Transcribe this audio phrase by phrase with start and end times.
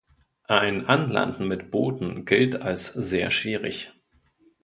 [0.47, 3.93] Ein Anlanden mit Booten gilt als sehr schwierig.